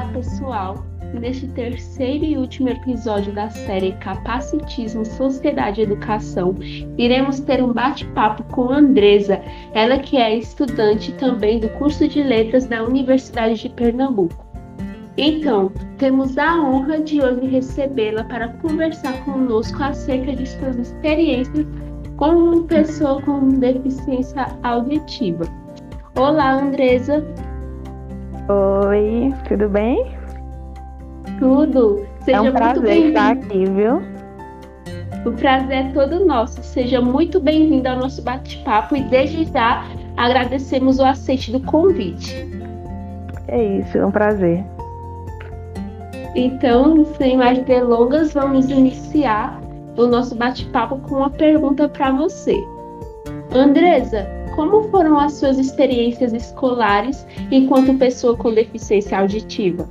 Olá, 0.00 0.12
pessoal! 0.14 0.86
Neste 1.12 1.46
terceiro 1.48 2.24
e 2.24 2.38
último 2.38 2.70
episódio 2.70 3.34
da 3.34 3.50
série 3.50 3.92
Capacitismo, 3.92 5.04
Sociedade 5.04 5.82
e 5.82 5.84
Educação, 5.84 6.54
iremos 6.96 7.40
ter 7.40 7.62
um 7.62 7.70
bate-papo 7.70 8.42
com 8.44 8.70
Andresa, 8.70 9.42
ela 9.74 9.98
que 9.98 10.16
é 10.16 10.38
estudante 10.38 11.12
também 11.16 11.60
do 11.60 11.68
curso 11.70 12.08
de 12.08 12.22
Letras 12.22 12.64
da 12.64 12.82
Universidade 12.82 13.60
de 13.60 13.68
Pernambuco. 13.68 14.42
Então, 15.18 15.70
temos 15.98 16.38
a 16.38 16.58
honra 16.62 17.00
de 17.00 17.20
hoje 17.20 17.46
recebê-la 17.48 18.24
para 18.24 18.48
conversar 18.54 19.22
conosco 19.26 19.82
acerca 19.82 20.34
de 20.34 20.46
suas 20.46 20.76
experiências 20.76 21.66
como 22.16 22.64
pessoa 22.64 23.20
com 23.20 23.50
deficiência 23.50 24.46
auditiva. 24.62 25.44
Olá, 26.16 26.52
Andresa! 26.52 27.22
Oi, 28.50 29.32
tudo 29.46 29.68
bem? 29.68 30.10
Tudo. 31.38 32.04
Seja 32.24 32.38
é 32.38 32.40
um 32.40 32.52
prazer 32.52 33.06
estar 33.06 33.30
aqui, 33.30 33.64
viu? 33.64 34.02
O 35.24 35.30
prazer 35.36 35.86
é 35.86 35.92
todo 35.92 36.26
nosso. 36.26 36.60
Seja 36.64 37.00
muito 37.00 37.38
bem-vindo 37.38 37.88
ao 37.88 37.96
nosso 37.96 38.20
bate-papo 38.22 38.96
e 38.96 39.04
desde 39.04 39.44
já 39.44 39.84
agradecemos 40.16 40.98
o 40.98 41.04
aceite 41.04 41.52
do 41.52 41.60
convite. 41.60 42.34
É 43.46 43.62
isso, 43.62 43.96
é 43.96 44.04
um 44.04 44.10
prazer. 44.10 44.64
Então, 46.34 47.04
sem 47.04 47.36
mais 47.36 47.64
delongas, 47.64 48.34
vamos 48.34 48.68
iniciar 48.68 49.60
o 49.96 50.06
nosso 50.06 50.34
bate-papo 50.34 50.98
com 50.98 51.18
uma 51.18 51.30
pergunta 51.30 51.88
para 51.88 52.10
você. 52.10 52.56
Andresa, 53.54 54.39
como 54.54 54.88
foram 54.90 55.18
as 55.18 55.34
suas 55.34 55.58
experiências 55.58 56.32
escolares 56.32 57.26
enquanto 57.50 57.96
pessoa 57.98 58.36
com 58.36 58.52
deficiência 58.52 59.18
auditiva? 59.18 59.88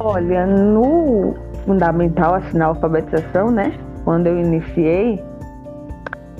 Olha, 0.00 0.46
no 0.46 1.34
fundamental, 1.64 2.34
assim, 2.34 2.56
na 2.56 2.66
alfabetização, 2.66 3.50
né? 3.50 3.72
Quando 4.04 4.26
eu 4.28 4.38
iniciei, 4.38 5.22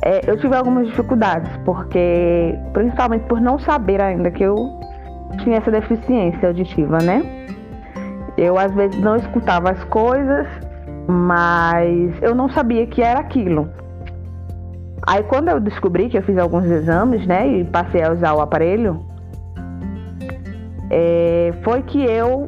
é, 0.02 0.30
eu 0.30 0.38
tive 0.38 0.54
algumas 0.54 0.86
dificuldades, 0.86 1.50
porque 1.64 2.56
principalmente 2.72 3.26
por 3.26 3.40
não 3.40 3.58
saber 3.58 4.00
ainda 4.00 4.30
que 4.30 4.44
eu 4.44 4.56
tinha 5.42 5.58
essa 5.58 5.70
deficiência 5.70 6.48
auditiva, 6.48 6.98
né? 6.98 7.22
Eu 8.36 8.56
às 8.58 8.72
vezes 8.72 8.98
não 9.00 9.16
escutava 9.16 9.70
as 9.70 9.84
coisas, 9.84 10.46
mas 11.08 12.22
eu 12.22 12.34
não 12.34 12.48
sabia 12.48 12.86
que 12.86 13.02
era 13.02 13.18
aquilo. 13.18 13.68
Aí 15.08 15.22
quando 15.22 15.48
eu 15.48 15.58
descobri 15.58 16.10
que 16.10 16.18
eu 16.18 16.22
fiz 16.22 16.36
alguns 16.36 16.66
exames, 16.66 17.26
né, 17.26 17.48
e 17.48 17.64
passei 17.64 18.02
a 18.02 18.12
usar 18.12 18.34
o 18.34 18.42
aparelho, 18.42 19.00
é, 20.90 21.50
foi 21.62 21.82
que 21.82 22.04
eu 22.04 22.46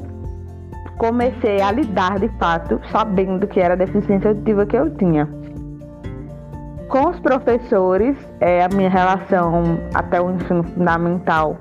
comecei 0.98 1.62
a 1.62 1.72
lidar 1.72 2.18
de 2.18 2.28
fato, 2.38 2.78
sabendo 2.92 3.46
que 3.46 3.58
era 3.58 3.72
a 3.72 3.76
deficiência 3.78 4.28
auditiva 4.28 4.66
que 4.66 4.76
eu 4.76 4.94
tinha. 4.94 5.26
Com 6.86 7.08
os 7.08 7.18
professores, 7.20 8.14
é, 8.40 8.62
a 8.62 8.68
minha 8.68 8.90
relação 8.90 9.78
até 9.94 10.20
o 10.20 10.30
ensino 10.30 10.62
fundamental 10.62 11.56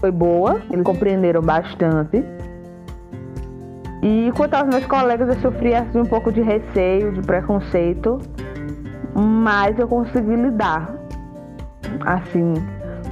foi 0.00 0.10
boa, 0.10 0.58
eles 0.70 0.86
compreenderam 0.86 1.42
bastante. 1.42 2.24
E 4.02 4.32
quanto 4.34 4.54
aos 4.54 4.68
meus 4.68 4.86
colegas, 4.86 5.28
eu 5.28 5.42
sofri 5.42 5.74
assim, 5.74 6.00
um 6.00 6.06
pouco 6.06 6.32
de 6.32 6.40
receio, 6.40 7.12
de 7.12 7.20
preconceito, 7.20 8.18
mas 9.14 9.78
eu 9.78 9.86
consegui 9.86 10.34
lidar, 10.34 10.94
assim, 12.04 12.54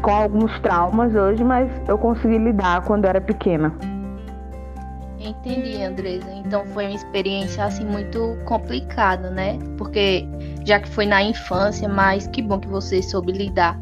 com 0.01 0.11
alguns 0.11 0.59
traumas 0.61 1.15
hoje, 1.15 1.45
mas 1.45 1.71
eu 1.89 1.97
consegui 1.97 2.39
lidar 2.39 2.83
quando 2.85 3.05
era 3.05 3.21
pequena. 3.21 3.73
Entendi, 5.21 5.81
Andresa. 5.81 6.29
Então 6.33 6.67
foi 6.67 6.87
uma 6.87 6.97
experiência 6.97 7.65
assim 7.65 7.85
muito 7.85 8.37
complicada, 8.45 9.31
né? 9.31 9.57
Porque 9.79 10.27
já 10.65 10.81
que 10.81 10.89
foi 10.89 11.07
na 11.07 11.23
infância, 11.23 11.89
mas 11.89 12.27
que 12.27 12.43
bom 12.43 12.59
que 12.59 12.69
você 12.69 13.01
soube 13.03 13.33
lidar. 13.33 13.79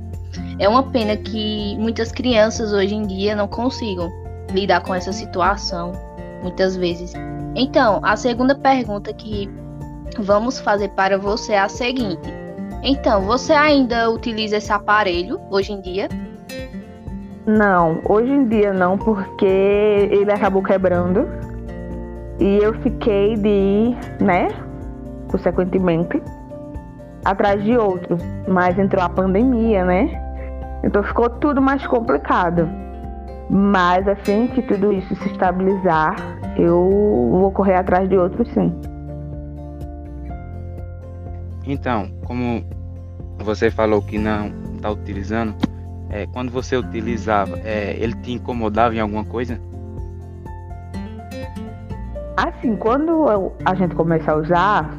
É 0.58 0.68
uma 0.68 0.82
pena 0.82 1.16
que 1.16 1.76
muitas 1.78 2.12
crianças 2.12 2.72
hoje 2.72 2.94
em 2.94 3.06
dia 3.06 3.34
não 3.34 3.48
consigam 3.48 4.10
lidar 4.52 4.82
com 4.82 4.94
essa 4.94 5.12
situação, 5.12 5.92
muitas 6.42 6.76
vezes. 6.76 7.14
Então, 7.54 8.00
a 8.02 8.16
segunda 8.16 8.54
pergunta 8.54 9.12
que 9.12 9.48
vamos 10.18 10.58
fazer 10.60 10.88
para 10.90 11.18
você 11.18 11.54
a 11.54 11.68
seguinte: 11.68 12.32
então, 12.82 13.22
você 13.22 13.52
ainda 13.52 14.10
utiliza 14.10 14.56
esse 14.56 14.72
aparelho 14.72 15.38
hoje 15.50 15.72
em 15.72 15.80
dia? 15.80 16.08
Não, 17.46 18.00
hoje 18.08 18.30
em 18.30 18.48
dia 18.48 18.72
não, 18.72 18.96
porque 18.96 19.44
ele 19.44 20.30
acabou 20.32 20.62
quebrando 20.62 21.26
e 22.38 22.58
eu 22.58 22.72
fiquei 22.80 23.36
de 23.36 23.48
ir, 23.48 23.98
né, 24.20 24.48
consequentemente, 25.30 26.22
atrás 27.24 27.62
de 27.62 27.76
outro. 27.76 28.16
Mas 28.48 28.78
entrou 28.78 29.02
a 29.02 29.08
pandemia, 29.08 29.84
né? 29.84 30.10
Então 30.82 31.02
ficou 31.02 31.28
tudo 31.28 31.60
mais 31.60 31.86
complicado. 31.86 32.68
Mas 33.50 34.06
assim 34.08 34.46
que 34.48 34.62
tudo 34.62 34.92
isso 34.92 35.14
se 35.16 35.28
estabilizar, 35.28 36.16
eu 36.56 37.28
vou 37.30 37.50
correr 37.50 37.74
atrás 37.74 38.08
de 38.08 38.16
outro 38.16 38.46
sim. 38.54 38.72
Então, 41.70 42.08
como 42.24 42.64
você 43.38 43.70
falou 43.70 44.02
que 44.02 44.18
não 44.18 44.50
está 44.74 44.90
utilizando, 44.90 45.54
é, 46.10 46.26
quando 46.26 46.50
você 46.50 46.76
utilizava, 46.76 47.56
é, 47.64 47.96
ele 47.96 48.14
te 48.14 48.32
incomodava 48.32 48.92
em 48.94 48.98
alguma 48.98 49.24
coisa? 49.24 49.60
Assim, 52.36 52.74
quando 52.74 53.52
a 53.64 53.74
gente 53.76 53.94
começa 53.94 54.32
a 54.32 54.36
usar, 54.36 54.90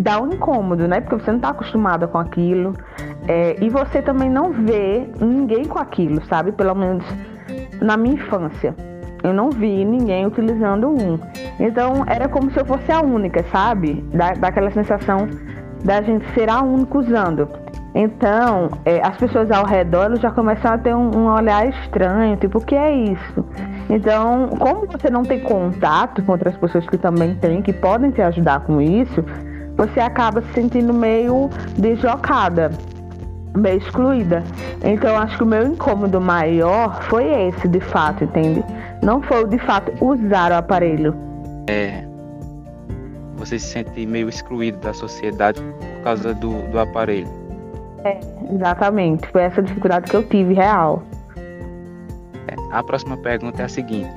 dá 0.00 0.18
um 0.18 0.32
incômodo, 0.32 0.88
né? 0.88 1.02
Porque 1.02 1.22
você 1.22 1.30
não 1.30 1.38
está 1.38 1.50
acostumada 1.50 2.08
com 2.08 2.16
aquilo. 2.16 2.74
É, 3.28 3.62
e 3.62 3.68
você 3.68 4.00
também 4.00 4.30
não 4.30 4.50
vê 4.50 5.06
ninguém 5.20 5.66
com 5.66 5.78
aquilo, 5.78 6.24
sabe? 6.24 6.52
Pelo 6.52 6.74
menos 6.74 7.04
na 7.82 7.98
minha 7.98 8.14
infância. 8.14 8.74
Eu 9.22 9.34
não 9.34 9.50
vi 9.50 9.84
ninguém 9.84 10.26
utilizando 10.26 10.88
um. 10.88 11.18
Então 11.60 12.04
era 12.06 12.28
como 12.28 12.50
se 12.50 12.58
eu 12.58 12.64
fosse 12.64 12.90
a 12.90 13.00
única, 13.02 13.44
sabe? 13.50 14.02
Da, 14.12 14.32
daquela 14.32 14.70
sensação 14.70 15.28
da 15.84 16.00
gente 16.02 16.24
ser 16.32 16.48
a 16.48 16.62
única 16.62 16.98
usando. 16.98 17.48
Então, 17.94 18.70
é, 18.84 19.00
as 19.06 19.16
pessoas 19.16 19.50
ao 19.52 19.64
redor 19.64 20.18
já 20.18 20.30
começam 20.30 20.72
a 20.72 20.78
ter 20.78 20.94
um, 20.94 21.16
um, 21.16 21.32
olhar 21.32 21.68
estranho, 21.68 22.36
tipo, 22.36 22.58
o 22.58 22.60
que 22.60 22.74
é 22.74 22.92
isso? 22.92 23.44
Então, 23.88 24.48
como 24.58 24.86
você 24.86 25.08
não 25.08 25.22
tem 25.22 25.38
contato 25.38 26.20
com 26.22 26.32
outras 26.32 26.56
pessoas 26.56 26.84
que 26.88 26.98
também 26.98 27.36
têm, 27.36 27.62
que 27.62 27.72
podem 27.72 28.10
te 28.10 28.20
ajudar 28.20 28.60
com 28.60 28.80
isso, 28.80 29.24
você 29.76 30.00
acaba 30.00 30.42
se 30.42 30.52
sentindo 30.54 30.92
meio 30.92 31.48
deslocada, 31.78 32.72
meio 33.56 33.78
excluída. 33.78 34.42
Então, 34.82 35.16
acho 35.16 35.36
que 35.36 35.44
o 35.44 35.46
meu 35.46 35.64
incômodo 35.64 36.20
maior 36.20 37.00
foi 37.02 37.26
esse, 37.48 37.68
de 37.68 37.80
fato, 37.80 38.24
entende? 38.24 38.64
Não 39.02 39.22
foi 39.22 39.44
o 39.44 39.46
de 39.46 39.58
fato 39.58 39.92
usar 40.04 40.50
o 40.50 40.56
aparelho. 40.56 41.14
É, 41.68 42.04
você 43.44 43.58
se 43.58 43.66
sente 43.66 44.06
meio 44.06 44.28
excluído 44.28 44.78
da 44.78 44.92
sociedade 44.92 45.60
por 45.60 46.02
causa 46.02 46.34
do, 46.34 46.62
do 46.70 46.78
aparelho. 46.78 47.28
É, 48.04 48.18
exatamente. 48.52 49.26
Foi 49.28 49.42
essa 49.42 49.62
dificuldade 49.62 50.10
que 50.10 50.16
eu 50.16 50.22
tive, 50.28 50.54
real. 50.54 51.02
É, 52.48 52.54
a 52.70 52.82
próxima 52.82 53.16
pergunta 53.16 53.62
é 53.62 53.64
a 53.64 53.68
seguinte. 53.68 54.12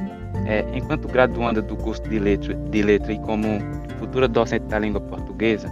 É, 0.46 0.66
enquanto 0.74 1.08
graduanda 1.08 1.62
do 1.62 1.76
curso 1.76 2.04
de 2.04 2.20
letra, 2.20 2.54
de 2.54 2.82
letra 2.82 3.12
e 3.12 3.20
como 3.20 3.60
futura 4.00 4.28
docente 4.28 4.66
da 4.66 4.80
língua 4.80 5.02
portuguesa, 5.02 5.70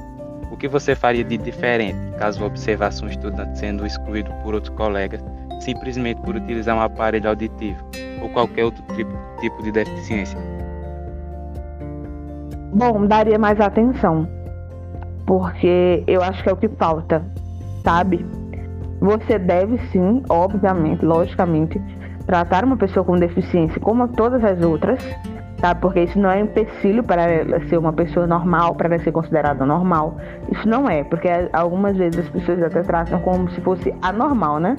o 0.51 0.57
que 0.57 0.67
você 0.67 0.95
faria 0.95 1.23
de 1.23 1.37
diferente 1.37 1.97
caso 2.17 2.43
observasse 2.43 3.03
um 3.03 3.07
estudante 3.07 3.57
sendo 3.59 3.85
excluído 3.85 4.31
por 4.43 4.53
outros 4.53 4.75
colegas 4.75 5.21
simplesmente 5.59 6.21
por 6.21 6.35
utilizar 6.35 6.75
um 6.75 6.81
aparelho 6.81 7.29
auditivo 7.29 7.83
ou 8.21 8.29
qualquer 8.29 8.65
outro 8.65 8.83
tipo, 8.95 9.11
tipo 9.39 9.63
de 9.63 9.71
deficiência? 9.71 10.37
Bom, 12.75 13.07
daria 13.07 13.39
mais 13.39 13.57
atenção, 13.61 14.27
porque 15.25 16.03
eu 16.07 16.21
acho 16.21 16.43
que 16.43 16.49
é 16.49 16.51
o 16.51 16.57
que 16.57 16.67
falta, 16.67 17.23
sabe? 17.85 18.25
Você 18.99 19.39
deve 19.39 19.77
sim, 19.93 20.21
obviamente, 20.27 21.05
logicamente, 21.05 21.81
tratar 22.25 22.65
uma 22.65 22.75
pessoa 22.75 23.05
com 23.05 23.15
deficiência 23.15 23.79
como 23.79 24.05
todas 24.09 24.43
as 24.43 24.61
outras, 24.61 24.99
sabe? 25.61 25.79
Porque 25.79 26.01
isso 26.01 26.19
não 26.19 26.29
é 26.29 26.41
empecilho 26.41 27.01
para 27.01 27.21
ela 27.21 27.65
ser 27.69 27.77
uma 27.77 27.93
pessoa 27.93 28.27
normal, 28.27 28.75
para 28.75 28.93
ela 28.93 29.01
ser 29.01 29.13
considerada 29.13 29.65
normal. 29.65 30.17
Isso 30.51 30.67
não 30.67 30.89
é, 30.89 31.01
porque 31.05 31.29
algumas 31.53 31.95
vezes 31.95 32.25
as 32.25 32.29
pessoas 32.29 32.61
até 32.61 32.81
tratam 32.81 33.21
como 33.21 33.49
se 33.51 33.61
fosse 33.61 33.95
anormal, 34.01 34.59
né? 34.59 34.75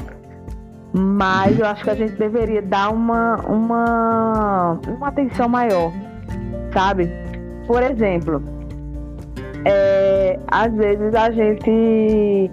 Mas 0.92 1.58
eu 1.58 1.64
acho 1.64 1.82
que 1.82 1.88
a 1.88 1.94
gente 1.94 2.12
deveria 2.12 2.60
dar 2.60 2.90
uma, 2.90 3.36
uma, 3.36 4.78
uma 4.86 5.08
atenção 5.08 5.48
maior, 5.48 5.90
sabe? 6.74 7.25
Por 7.66 7.82
exemplo, 7.82 8.42
é, 9.64 10.38
às 10.46 10.72
vezes 10.74 11.14
a 11.14 11.30
gente 11.30 12.50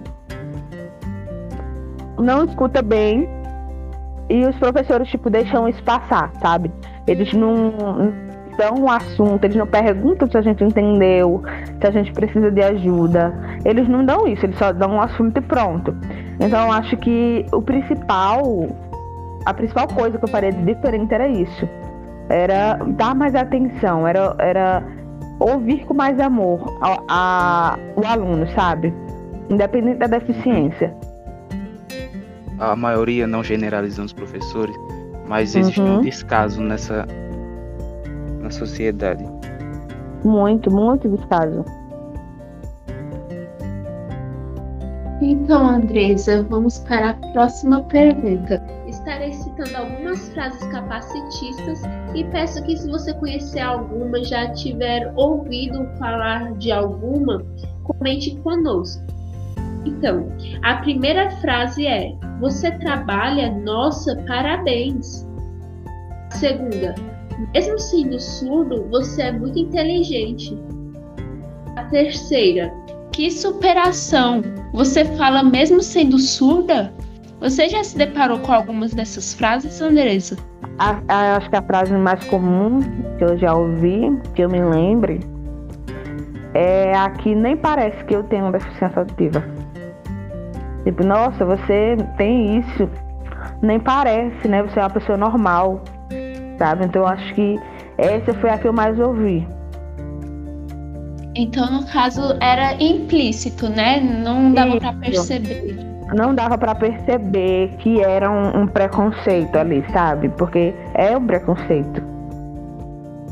não 2.18 2.44
escuta 2.44 2.82
bem 2.82 3.28
e 4.28 4.44
os 4.46 4.56
professores, 4.56 5.08
tipo, 5.08 5.28
deixam 5.28 5.68
isso 5.68 5.82
passar, 5.82 6.32
sabe? 6.40 6.72
Eles 7.06 7.32
não 7.32 7.72
dão 8.56 8.74
um 8.80 8.90
assunto, 8.90 9.44
eles 9.44 9.56
não 9.56 9.66
perguntam 9.66 10.28
se 10.30 10.36
a 10.38 10.42
gente 10.42 10.64
entendeu, 10.64 11.42
se 11.80 11.86
a 11.86 11.90
gente 11.90 12.12
precisa 12.12 12.50
de 12.50 12.62
ajuda. 12.62 13.34
Eles 13.64 13.88
não 13.88 14.04
dão 14.04 14.26
isso, 14.26 14.46
eles 14.46 14.56
só 14.56 14.72
dão 14.72 14.92
um 14.92 15.00
assunto 15.00 15.38
e 15.38 15.40
pronto. 15.40 15.94
Então 16.40 16.66
eu 16.66 16.72
acho 16.72 16.96
que 16.96 17.44
o 17.52 17.60
principal, 17.60 18.42
a 19.44 19.52
principal 19.52 19.86
coisa 19.88 20.18
que 20.18 20.24
eu 20.24 20.28
faria 20.28 20.52
de 20.52 20.62
diferente 20.62 21.12
era 21.12 21.28
isso. 21.28 21.68
Era 22.28 22.78
dar 22.96 23.14
mais 23.14 23.34
atenção, 23.34 24.06
era, 24.06 24.34
era 24.38 24.82
ouvir 25.38 25.84
com 25.86 25.94
mais 25.94 26.18
amor 26.20 26.78
a, 26.80 27.02
a, 27.08 27.78
o 27.96 28.06
aluno, 28.06 28.46
sabe? 28.54 28.92
Independente 29.50 29.98
da 29.98 30.06
deficiência. 30.06 30.94
A 32.58 32.74
maioria, 32.76 33.26
não 33.26 33.42
generalizando 33.42 34.06
os 34.06 34.12
professores, 34.12 34.74
mas 35.28 35.54
existe 35.54 35.80
uhum. 35.80 35.98
um 35.98 36.00
descaso 36.00 36.62
nessa 36.62 37.06
na 38.40 38.50
sociedade. 38.50 39.24
Muito, 40.22 40.70
muito 40.70 41.08
descaso. 41.08 41.64
Então, 45.20 45.66
Andresa, 45.66 46.42
vamos 46.42 46.78
para 46.80 47.10
a 47.10 47.14
próxima 47.32 47.82
pergunta. 47.84 48.62
Estarei 48.86 49.32
citando 49.32 49.76
algumas 49.76 50.28
frases 50.30 50.62
capacitistas 50.94 51.82
e 52.14 52.24
peço 52.24 52.62
que, 52.62 52.76
se 52.76 52.88
você 52.88 53.12
conhecer 53.14 53.60
alguma, 53.60 54.22
já 54.22 54.52
tiver 54.52 55.12
ouvido 55.16 55.86
falar 55.98 56.52
de 56.54 56.70
alguma, 56.70 57.44
comente 57.82 58.36
conosco. 58.38 59.02
Então, 59.84 60.28
a 60.62 60.76
primeira 60.76 61.30
frase 61.38 61.86
é: 61.86 62.14
Você 62.40 62.70
trabalha? 62.72 63.50
Nossa, 63.50 64.16
parabéns! 64.26 65.26
segunda, 66.30 66.94
mesmo 67.54 67.78
sendo 67.78 68.18
surdo, 68.18 68.88
você 68.90 69.22
é 69.22 69.32
muito 69.32 69.56
inteligente. 69.58 70.58
A 71.76 71.84
terceira, 71.84 72.72
que 73.12 73.30
superação! 73.30 74.42
Você 74.72 75.04
fala 75.16 75.44
mesmo 75.44 75.80
sendo 75.80 76.18
surda? 76.18 76.92
Você 77.44 77.68
já 77.68 77.84
se 77.84 77.96
deparou 77.96 78.40
com 78.40 78.52
algumas 78.52 78.92
dessas 78.92 79.34
frases, 79.34 79.80
Andressa? 79.80 80.36
A, 80.78 80.96
a, 81.08 81.36
acho 81.36 81.48
que 81.50 81.56
a 81.56 81.62
frase 81.62 81.92
mais 81.92 82.24
comum 82.24 82.80
que 83.18 83.24
eu 83.24 83.38
já 83.38 83.54
ouvi, 83.54 84.18
que 84.34 84.42
eu 84.42 84.48
me 84.48 84.60
lembre, 84.60 85.20
é 86.54 86.96
a 86.96 87.10
que 87.10 87.34
nem 87.34 87.56
parece 87.56 88.02
que 88.06 88.16
eu 88.16 88.24
tenho 88.24 88.50
deficiência 88.50 88.98
auditiva. 88.98 89.44
Tipo, 90.84 91.04
nossa, 91.04 91.44
você 91.44 91.96
tem 92.16 92.58
isso. 92.58 92.88
Nem 93.62 93.78
parece, 93.78 94.48
né? 94.48 94.62
Você 94.62 94.80
é 94.80 94.82
uma 94.82 94.90
pessoa 94.90 95.18
normal 95.18 95.82
sabe? 96.58 96.84
Então 96.86 97.02
eu 97.02 97.08
acho 97.08 97.34
que 97.34 97.58
essa 97.98 98.32
foi 98.34 98.50
a 98.50 98.58
que 98.58 98.66
eu 98.66 98.72
mais 98.72 98.98
ouvi. 98.98 99.46
Então, 101.36 101.70
no 101.70 101.84
caso, 101.86 102.36
era 102.40 102.74
implícito, 102.82 103.68
né? 103.68 104.00
Não 104.00 104.52
dava 104.52 104.78
para 104.78 104.92
perceber. 104.92 105.93
Não 106.14 106.34
dava 106.34 106.56
para 106.56 106.74
perceber 106.74 107.74
que 107.78 108.00
era 108.00 108.30
um, 108.30 108.62
um, 108.62 108.66
preconceito 108.66 109.56
ali, 109.56 109.84
sabe? 109.92 110.28
Porque 110.28 110.72
é 110.94 111.16
um 111.16 111.26
preconceito. 111.26 112.02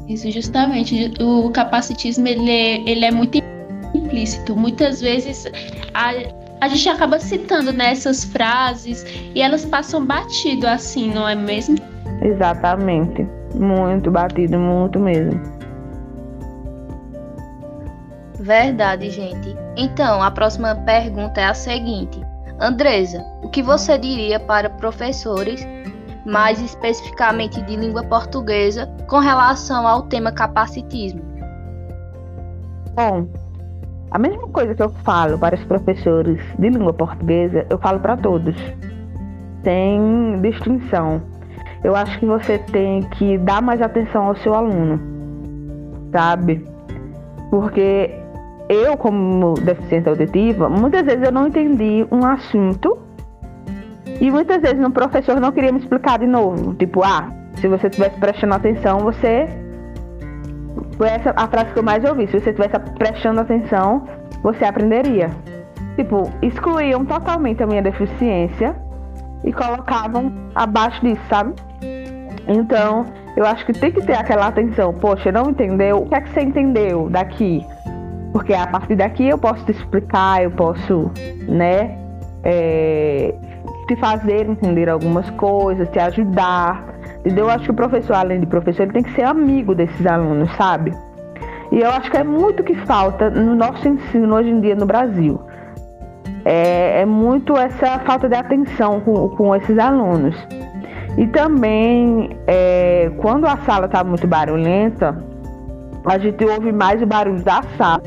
Isso, 0.08 0.30
justamente. 0.30 1.14
O 1.20 1.50
capacitismo, 1.50 2.26
ele, 2.26 2.50
é, 2.50 2.90
ele 2.90 3.04
é 3.04 3.10
muito 3.10 3.38
implícito. 3.94 4.56
Muitas 4.56 5.00
vezes 5.00 5.46
a, 5.94 6.12
a 6.60 6.68
gente 6.68 6.88
acaba 6.88 7.18
citando 7.18 7.72
nessas 7.72 8.24
né, 8.24 8.32
frases 8.32 9.06
e 9.34 9.40
elas 9.40 9.64
passam 9.64 10.04
batido 10.04 10.66
assim, 10.66 11.12
não 11.12 11.28
é 11.28 11.34
mesmo? 11.34 11.76
Exatamente. 12.20 13.26
Muito 13.54 14.10
batido, 14.10 14.58
muito 14.58 14.98
mesmo. 14.98 15.40
Verdade, 18.40 19.08
gente. 19.10 19.56
Então, 19.76 20.20
a 20.20 20.30
próxima 20.30 20.74
pergunta 20.74 21.40
é 21.40 21.44
a 21.44 21.54
seguinte: 21.54 22.20
Andresa, 22.60 23.24
o 23.42 23.48
que 23.48 23.62
você 23.62 23.98
diria 23.98 24.38
para 24.38 24.70
professores, 24.70 25.66
mais 26.24 26.60
especificamente 26.60 27.60
de 27.62 27.76
língua 27.76 28.04
portuguesa, 28.04 28.86
com 29.08 29.18
relação 29.18 29.86
ao 29.86 30.02
tema 30.02 30.32
capacitismo? 30.32 31.22
Bom, 32.94 33.26
a 34.10 34.18
mesma 34.18 34.48
coisa 34.48 34.74
que 34.74 34.82
eu 34.82 34.90
falo 35.04 35.38
para 35.38 35.54
os 35.54 35.64
professores 35.64 36.40
de 36.58 36.68
língua 36.68 36.92
portuguesa, 36.92 37.66
eu 37.70 37.78
falo 37.78 37.98
para 38.00 38.16
todos, 38.16 38.54
sem 39.64 40.40
distinção 40.40 41.22
eu 41.84 41.96
acho 41.96 42.18
que 42.20 42.26
você 42.26 42.58
tem 42.58 43.02
que 43.02 43.36
dar 43.38 43.60
mais 43.60 43.82
atenção 43.82 44.26
ao 44.26 44.36
seu 44.36 44.54
aluno, 44.54 45.00
sabe? 46.12 46.64
Porque 47.50 48.21
eu, 48.72 48.96
como 48.96 49.54
deficiente 49.54 50.08
auditiva, 50.08 50.68
muitas 50.68 51.02
vezes 51.04 51.22
eu 51.22 51.32
não 51.32 51.48
entendi 51.48 52.06
um 52.10 52.24
assunto 52.24 52.98
e 54.20 54.30
muitas 54.30 54.60
vezes 54.60 54.84
o 54.84 54.90
professor 54.90 55.40
não 55.40 55.52
queria 55.52 55.72
me 55.72 55.78
explicar 55.78 56.18
de 56.18 56.26
novo. 56.26 56.74
Tipo, 56.74 57.02
ah, 57.02 57.28
se 57.56 57.68
você 57.68 57.88
estivesse 57.88 58.18
prestando 58.18 58.54
atenção, 58.54 59.00
você. 59.00 59.48
Foi 60.96 61.08
essa 61.08 61.32
a 61.36 61.46
frase 61.48 61.72
que 61.72 61.78
eu 61.78 61.82
mais 61.82 62.04
ouvi. 62.04 62.26
Se 62.26 62.38
você 62.38 62.50
estivesse 62.50 62.78
prestando 62.98 63.40
atenção, 63.40 64.06
você 64.42 64.64
aprenderia. 64.64 65.30
Tipo, 65.96 66.30
excluíam 66.40 67.04
totalmente 67.04 67.62
a 67.62 67.66
minha 67.66 67.82
deficiência 67.82 68.76
e 69.44 69.52
colocavam 69.52 70.32
abaixo 70.54 71.00
disso, 71.04 71.22
sabe? 71.28 71.54
Então, 72.46 73.06
eu 73.36 73.44
acho 73.46 73.64
que 73.66 73.72
tem 73.72 73.90
que 73.90 74.02
ter 74.02 74.14
aquela 74.14 74.46
atenção. 74.46 74.92
Poxa, 74.94 75.32
não 75.32 75.50
entendeu? 75.50 75.98
O 75.98 76.08
que 76.08 76.14
é 76.14 76.20
que 76.20 76.30
você 76.30 76.42
entendeu 76.42 77.08
daqui? 77.10 77.66
Porque 78.32 78.54
a 78.54 78.66
partir 78.66 78.96
daqui 78.96 79.28
eu 79.28 79.36
posso 79.36 79.64
te 79.66 79.72
explicar, 79.72 80.42
eu 80.42 80.50
posso, 80.50 81.10
né, 81.46 81.98
é, 82.42 83.34
te 83.86 83.94
fazer 83.96 84.48
entender 84.48 84.88
algumas 84.88 85.28
coisas, 85.30 85.88
te 85.90 85.98
ajudar. 85.98 86.92
Entendeu? 87.20 87.44
Eu 87.44 87.50
acho 87.50 87.64
que 87.64 87.70
o 87.70 87.74
professor, 87.74 88.14
além 88.14 88.40
de 88.40 88.46
professor, 88.46 88.84
ele 88.84 88.92
tem 88.92 89.02
que 89.02 89.12
ser 89.12 89.24
amigo 89.24 89.74
desses 89.74 90.06
alunos, 90.06 90.50
sabe? 90.56 90.92
E 91.70 91.80
eu 91.80 91.90
acho 91.90 92.10
que 92.10 92.16
é 92.16 92.24
muito 92.24 92.62
que 92.62 92.74
falta 92.86 93.30
no 93.30 93.54
nosso 93.54 93.86
ensino 93.86 94.34
hoje 94.34 94.50
em 94.50 94.60
dia 94.60 94.74
no 94.74 94.86
Brasil. 94.86 95.40
É, 96.44 97.02
é 97.02 97.06
muito 97.06 97.56
essa 97.56 97.98
falta 98.00 98.28
de 98.28 98.34
atenção 98.34 99.00
com, 99.00 99.28
com 99.30 99.54
esses 99.54 99.78
alunos. 99.78 100.36
E 101.16 101.26
também, 101.28 102.36
é, 102.46 103.10
quando 103.18 103.46
a 103.46 103.56
sala 103.58 103.86
está 103.86 104.02
muito 104.02 104.26
barulhenta, 104.26 105.22
a 106.04 106.18
gente 106.18 106.44
ouve 106.44 106.72
mais 106.72 107.00
o 107.00 107.06
barulho 107.06 107.42
da 107.42 107.62
sala 107.78 108.02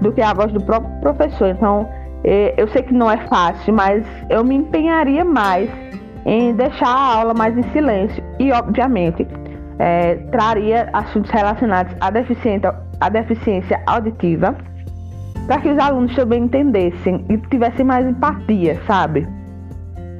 do 0.00 0.12
que 0.12 0.20
a 0.20 0.32
voz 0.32 0.52
do 0.52 0.60
próprio 0.60 0.90
professor. 1.00 1.48
Então, 1.48 1.88
é, 2.24 2.54
eu 2.56 2.68
sei 2.68 2.82
que 2.82 2.92
não 2.92 3.10
é 3.10 3.18
fácil, 3.28 3.74
mas 3.74 4.04
eu 4.30 4.44
me 4.44 4.56
empenharia 4.56 5.24
mais 5.24 5.70
em 6.24 6.54
deixar 6.54 6.88
a 6.88 7.18
aula 7.18 7.34
mais 7.34 7.56
em 7.56 7.62
silêncio 7.72 8.22
e, 8.38 8.52
obviamente, 8.52 9.26
é, 9.78 10.16
traria 10.30 10.88
assuntos 10.92 11.30
relacionados 11.30 11.94
à 12.00 12.10
deficiência, 12.10 12.74
à 13.00 13.08
deficiência 13.08 13.80
auditiva 13.86 14.56
para 15.46 15.60
que 15.60 15.68
os 15.68 15.78
alunos 15.78 16.14
também 16.16 16.44
entendessem 16.44 17.24
e 17.28 17.36
tivessem 17.48 17.84
mais 17.84 18.04
empatia, 18.06 18.80
sabe? 18.86 19.26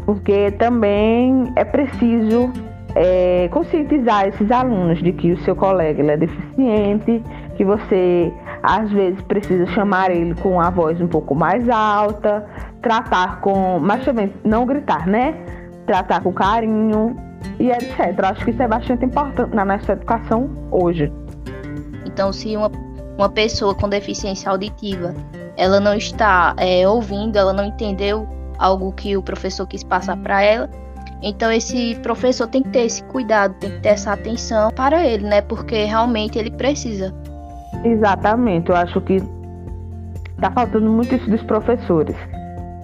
porque 0.07 0.53
também 0.53 1.53
é 1.57 1.65
preciso 1.65 2.51
é, 2.95 3.49
conscientizar 3.51 4.29
esses 4.29 4.51
alunos 4.51 5.03
de 5.03 5.13
que 5.13 5.33
o 5.33 5.39
seu 5.39 5.57
colega 5.57 6.13
é 6.13 6.17
deficiente, 6.17 7.23
que 7.57 7.65
você 7.65 8.33
às 8.67 8.91
vezes 8.91 9.23
precisa 9.23 9.67
chamar 9.67 10.11
ele 10.11 10.35
com 10.35 10.61
a 10.61 10.71
voz 10.71 11.01
um 11.01 11.07
pouco 11.07 11.35
mais 11.35 11.69
alta, 11.69 12.45
tratar 12.83 13.41
com, 13.41 13.79
mas 13.79 14.05
também 14.05 14.33
não 14.45 14.67
gritar, 14.67 15.07
né? 15.07 15.35
Tratar 15.87 16.21
com 16.23 16.33
carinho 16.33 17.17
e 17.61 17.71
etc. 17.71 18.19
Acho 18.25 18.45
que 18.45 18.51
isso 18.51 18.63
é 18.63 18.69
bastante 18.69 19.05
importante 19.05 19.55
na 19.55 19.65
nossa 19.65 19.93
educação 19.93 20.51
hoje. 20.71 21.13
Então, 22.05 22.33
se 22.33 22.57
uma, 22.57 22.71
uma 23.17 23.29
pessoa 23.29 23.75
com 23.75 23.89
deficiência 23.89 24.51
auditiva 24.51 25.15
ela 25.57 25.81
não 25.81 25.95
está 25.95 26.55
é, 26.59 26.87
ouvindo, 26.87 27.37
ela 27.37 27.53
não 27.53 27.65
entendeu 27.65 28.29
algo 28.59 28.93
que 28.93 29.17
o 29.17 29.23
professor 29.23 29.67
quis 29.67 29.83
passar 29.83 30.17
para 30.17 30.43
ela. 30.43 30.69
Então 31.23 31.51
esse 31.51 31.95
professor 32.03 32.47
tem 32.47 32.63
que 32.63 32.69
ter 32.69 32.85
esse 32.85 33.03
cuidado, 33.05 33.55
tem 33.59 33.71
que 33.71 33.81
ter 33.81 33.89
essa 33.91 34.13
atenção 34.13 34.71
para 34.71 35.05
ele, 35.07 35.27
né? 35.27 35.41
Porque 35.41 35.85
realmente 35.85 36.39
ele 36.39 36.51
precisa. 36.51 37.15
Exatamente, 37.87 38.69
eu 38.69 38.77
acho 38.77 39.01
que 39.01 39.23
tá 40.41 40.51
faltando 40.51 40.91
muito 40.91 41.15
isso 41.15 41.31
dos 41.31 41.43
professores. 41.45 42.17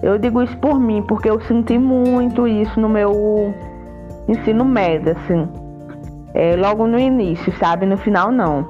Eu 0.01 0.17
digo 0.17 0.41
isso 0.41 0.57
por 0.57 0.79
mim, 0.79 1.03
porque 1.05 1.29
eu 1.29 1.41
senti 1.41 1.77
muito 1.77 2.47
isso 2.47 2.79
no 2.79 2.87
meu 2.87 3.53
ensino 4.29 4.63
médio, 4.63 5.11
assim. 5.11 5.47
É, 6.33 6.55
logo 6.55 6.87
no 6.87 6.97
início, 6.97 7.51
sabe? 7.57 7.85
No 7.85 7.97
final 7.97 8.31
não. 8.31 8.65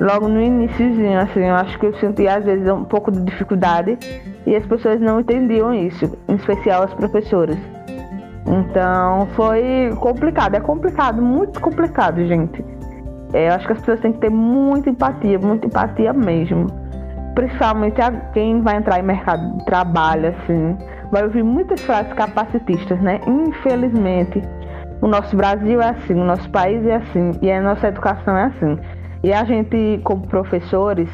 Logo 0.00 0.26
no 0.26 0.40
iníciozinho, 0.40 1.20
assim, 1.20 1.40
eu 1.40 1.54
acho 1.54 1.78
que 1.78 1.86
eu 1.86 1.94
senti 1.96 2.26
às 2.26 2.44
vezes 2.44 2.66
um 2.70 2.84
pouco 2.84 3.12
de 3.12 3.20
dificuldade 3.20 3.98
e 4.46 4.56
as 4.56 4.64
pessoas 4.64 5.00
não 5.00 5.20
entendiam 5.20 5.72
isso, 5.74 6.10
em 6.28 6.34
especial 6.34 6.82
as 6.82 6.94
professoras. 6.94 7.58
Então 8.46 9.26
foi 9.34 9.94
complicado, 10.00 10.54
é 10.54 10.60
complicado, 10.60 11.20
muito 11.20 11.60
complicado, 11.60 12.24
gente. 12.26 12.75
É, 13.32 13.48
eu 13.48 13.54
acho 13.54 13.66
que 13.66 13.72
as 13.72 13.80
pessoas 13.80 14.00
têm 14.00 14.12
que 14.12 14.18
ter 14.18 14.30
muita 14.30 14.90
empatia, 14.90 15.38
muita 15.38 15.66
empatia 15.66 16.12
mesmo. 16.12 16.66
Principalmente 17.34 18.00
a 18.00 18.10
quem 18.32 18.62
vai 18.62 18.76
entrar 18.76 18.98
em 18.98 19.02
mercado 19.02 19.58
de 19.58 19.64
trabalho, 19.64 20.28
assim, 20.28 20.76
vai 21.10 21.24
ouvir 21.24 21.42
muitas 21.42 21.80
frases 21.82 22.12
capacitistas, 22.14 23.00
né? 23.00 23.20
Infelizmente, 23.26 24.42
o 25.02 25.06
nosso 25.06 25.36
Brasil 25.36 25.80
é 25.82 25.90
assim, 25.90 26.14
o 26.14 26.24
nosso 26.24 26.48
país 26.50 26.84
é 26.86 26.96
assim, 26.96 27.32
e 27.42 27.50
a 27.50 27.60
nossa 27.60 27.88
educação 27.88 28.36
é 28.36 28.44
assim. 28.44 28.78
E 29.22 29.32
a 29.32 29.44
gente, 29.44 30.00
como 30.04 30.26
professores, 30.26 31.08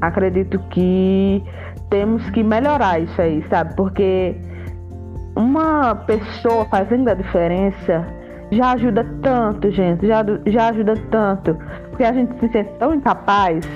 acredito 0.00 0.58
que 0.70 1.42
temos 1.90 2.28
que 2.30 2.42
melhorar 2.42 3.00
isso 3.00 3.20
aí, 3.20 3.44
sabe? 3.48 3.74
Porque 3.74 4.36
uma 5.36 5.94
pessoa 5.94 6.64
fazendo 6.66 7.08
a 7.08 7.14
diferença 7.14 8.06
já 8.52 8.72
ajuda 8.72 9.04
tanto, 9.22 9.70
gente, 9.70 10.06
já, 10.06 10.22
já 10.46 10.68
ajuda 10.68 10.94
tanto. 11.10 11.56
Porque 11.88 12.04
a 12.04 12.12
gente 12.12 12.38
se 12.38 12.48
sente 12.48 12.70
tão 12.78 12.94
incapaz, 12.94 13.66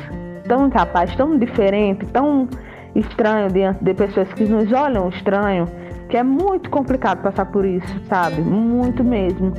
tão 0.46 0.66
incapaz, 0.66 1.14
tão 1.16 1.38
diferente, 1.38 2.04
tão 2.06 2.46
estranho 2.94 3.50
diante 3.50 3.82
de 3.82 3.94
pessoas 3.94 4.32
que 4.34 4.44
nos 4.44 4.70
olham 4.72 5.08
estranho, 5.08 5.66
que 6.10 6.16
é 6.16 6.22
muito 6.22 6.68
complicado 6.70 7.22
passar 7.22 7.46
por 7.46 7.64
isso, 7.64 8.00
sabe? 8.06 8.42
Muito 8.42 9.02
mesmo. 9.02 9.52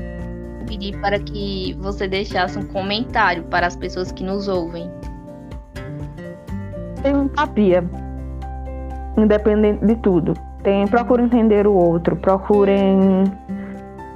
Pedi 0.68 0.96
para 1.00 1.20
que 1.20 1.76
você 1.80 2.08
deixasse 2.08 2.60
um 2.60 2.66
comentário 2.68 3.44
para 3.44 3.66
as 3.66 3.76
pessoas 3.76 4.12
que 4.12 4.24
nos 4.24 4.48
ouvem. 4.48 4.90
Tenho 7.02 7.24
empatia, 7.24 7.84
independente 9.18 9.84
de 9.86 9.96
tudo. 9.96 10.34
Tem, 10.62 10.86
procure 10.88 11.24
entender 11.24 11.66
o 11.66 11.74
outro, 11.74 12.16
procurem 12.18 13.24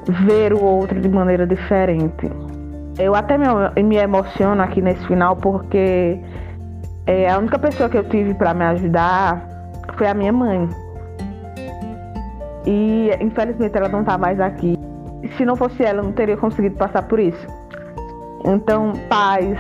ver 0.08 0.53
o 0.53 0.63
outro 0.63 1.00
de 1.00 1.10
maneira 1.10 1.46
diferente. 1.46 2.29
Eu 2.98 3.15
até 3.15 3.38
me, 3.38 3.46
me 3.84 3.98
emociono 3.98 4.62
aqui 4.62 4.81
nesse 4.81 5.05
final 5.08 5.36
porque 5.36 6.20
é, 7.05 7.29
a 7.29 7.38
única 7.38 7.58
pessoa 7.58 7.89
que 7.89 7.98
eu 7.98 8.03
tive 8.03 8.34
para 8.34 8.53
me 8.53 8.63
ajudar 8.65 9.48
foi 9.98 10.08
a 10.08 10.13
minha 10.13 10.31
mãe. 10.31 10.70
E 12.65 13.10
infelizmente 13.20 13.75
ela 13.75 13.89
não 13.89 14.03
tá 14.03 14.17
mais 14.17 14.39
aqui. 14.39 14.77
Se 15.38 15.46
não 15.46 15.55
fosse 15.55 15.84
ela, 15.84 16.00
eu 16.00 16.03
não 16.03 16.12
teria 16.12 16.38
conseguido 16.38 16.75
passar 16.75 17.03
por 17.03 17.20
isso. 17.20 17.48
Então, 18.46 18.93
pais, 19.08 19.58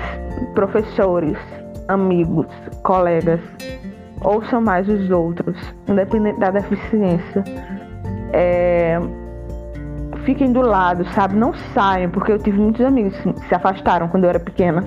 professores, 0.55 1.37
amigos, 1.87 2.47
colegas, 2.83 3.39
ouçam 4.23 4.61
mais 4.61 4.87
os 4.89 5.09
outros, 5.09 5.55
independente 5.87 6.39
da 6.39 6.51
deficiência. 6.51 7.43
É, 8.33 8.99
fiquem 10.25 10.51
do 10.51 10.61
lado, 10.61 11.05
sabe? 11.13 11.35
Não 11.35 11.53
saiam, 11.73 12.09
porque 12.09 12.31
eu 12.31 12.39
tive 12.39 12.59
muitos 12.59 12.85
amigos 12.85 13.17
que 13.17 13.47
se 13.47 13.55
afastaram 13.55 14.07
quando 14.07 14.23
eu 14.25 14.29
era 14.29 14.39
pequena. 14.39 14.83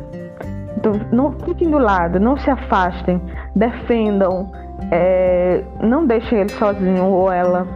Então, 0.77 0.93
não 1.13 1.33
fiquem 1.41 1.71
do 1.71 1.79
lado, 1.79 2.21
não 2.21 2.37
se 2.37 2.51
afastem, 2.51 3.21
defendam, 3.55 4.53
é, 4.91 5.63
não 5.83 6.07
deixem 6.07 6.41
ele 6.41 6.51
sozinho 6.51 7.05
ou 7.05 7.33
ela. 7.33 7.67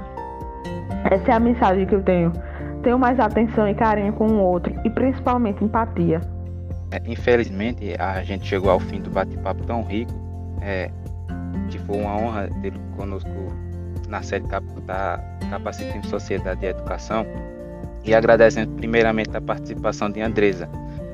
Essa 1.10 1.32
é 1.32 1.34
a 1.34 1.40
mensagem 1.40 1.86
que 1.86 1.94
eu 1.94 2.02
tenho. 2.02 2.32
Tenham 2.82 2.98
mais 2.98 3.18
atenção 3.18 3.68
e 3.68 3.74
carinho 3.74 4.12
com 4.12 4.26
o 4.26 4.40
outro 4.40 4.74
e 4.84 4.90
principalmente 4.90 5.64
empatia. 5.64 6.20
É, 6.90 7.00
infelizmente, 7.06 7.94
a 7.98 8.22
gente 8.22 8.46
chegou 8.46 8.70
ao 8.70 8.80
fim 8.80 9.00
do 9.00 9.10
bate-papo 9.10 9.64
tão 9.64 9.82
rico, 9.82 10.12
é, 10.60 10.90
que 11.68 11.78
foi 11.80 11.96
uma 11.96 12.16
honra 12.16 12.48
ter 12.62 12.72
conosco 12.96 13.30
na 14.08 14.22
série 14.22 14.44
da 14.86 15.20
Capacitando 15.50 16.06
Sociedade 16.06 16.64
e 16.64 16.68
Educação 16.68 17.26
e 18.04 18.14
agradecendo 18.14 18.72
primeiramente 18.74 19.36
a 19.36 19.40
participação 19.40 20.10
de 20.10 20.20
Andresa, 20.20 20.68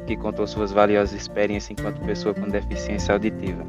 que 0.07 0.17
contou 0.17 0.47
suas 0.47 0.73
valiosas 0.73 1.19
experiências 1.19 1.77
enquanto 1.79 2.01
pessoa 2.03 2.35
com 2.35 2.49
deficiência 2.49 3.13
auditiva. 3.13 3.65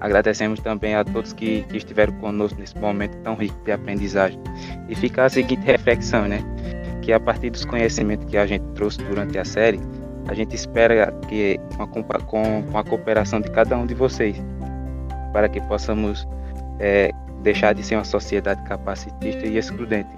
Agradecemos 0.00 0.58
também 0.60 0.96
a 0.96 1.04
todos 1.04 1.32
que, 1.32 1.62
que 1.62 1.76
estiveram 1.76 2.12
conosco 2.14 2.58
nesse 2.58 2.76
momento 2.76 3.16
tão 3.18 3.36
rico 3.36 3.56
de 3.64 3.70
aprendizagem. 3.70 4.38
E 4.88 4.96
fica 4.96 5.24
a 5.24 5.28
seguinte 5.28 5.64
reflexão, 5.64 6.26
né? 6.26 6.40
Que 7.02 7.12
a 7.12 7.20
partir 7.20 7.50
dos 7.50 7.64
conhecimentos 7.64 8.26
que 8.28 8.36
a 8.36 8.44
gente 8.44 8.64
trouxe 8.74 8.98
durante 8.98 9.38
a 9.38 9.44
série, 9.44 9.80
a 10.26 10.34
gente 10.34 10.56
espera 10.56 11.12
que 11.28 11.58
com 11.76 11.84
a, 12.00 12.20
com, 12.20 12.62
com 12.64 12.78
a 12.78 12.84
cooperação 12.84 13.40
de 13.40 13.50
cada 13.52 13.78
um 13.78 13.86
de 13.86 13.94
vocês, 13.94 14.36
para 15.32 15.48
que 15.48 15.60
possamos 15.62 16.26
é, 16.80 17.12
deixar 17.42 17.74
de 17.74 17.82
ser 17.82 17.96
uma 17.96 18.04
sociedade 18.04 18.62
capacitista 18.62 19.46
e 19.46 19.56
excludente. 19.56 20.10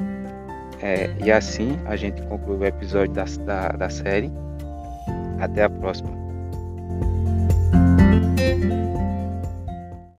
É, 0.81 1.11
e 1.25 1.33
assim 1.33 1.79
a 1.87 1.97
gente 1.97 2.21
conclui 2.23 2.59
o 2.59 2.65
episódio 2.65 3.15
da, 3.15 3.25
da, 3.25 3.69
da 3.69 3.91
série. 3.91 4.31
Até 5.41 5.65
a 5.65 5.71
próxima. 5.71 6.25